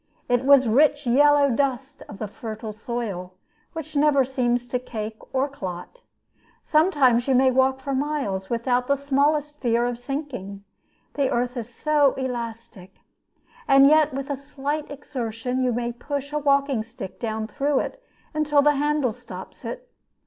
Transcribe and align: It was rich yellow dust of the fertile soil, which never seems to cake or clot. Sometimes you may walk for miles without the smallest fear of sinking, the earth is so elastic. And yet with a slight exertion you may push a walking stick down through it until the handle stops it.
It 0.27 0.45
was 0.45 0.67
rich 0.67 1.05
yellow 1.05 1.51
dust 1.51 2.01
of 2.09 2.17
the 2.17 2.27
fertile 2.27 2.73
soil, 2.73 3.35
which 3.73 3.95
never 3.95 4.25
seems 4.25 4.65
to 4.65 4.79
cake 4.79 5.19
or 5.31 5.47
clot. 5.47 6.01
Sometimes 6.63 7.27
you 7.27 7.35
may 7.35 7.51
walk 7.51 7.79
for 7.81 7.93
miles 7.93 8.49
without 8.49 8.87
the 8.87 8.95
smallest 8.95 9.61
fear 9.61 9.85
of 9.85 9.99
sinking, 9.99 10.63
the 11.13 11.29
earth 11.29 11.55
is 11.55 11.71
so 11.71 12.13
elastic. 12.15 12.95
And 13.67 13.85
yet 13.85 14.11
with 14.11 14.31
a 14.31 14.35
slight 14.35 14.89
exertion 14.89 15.59
you 15.59 15.71
may 15.71 15.91
push 15.91 16.33
a 16.33 16.39
walking 16.39 16.81
stick 16.81 17.19
down 17.19 17.45
through 17.45 17.81
it 17.81 18.01
until 18.33 18.63
the 18.63 18.77
handle 18.77 19.13
stops 19.13 19.63
it. 19.63 19.87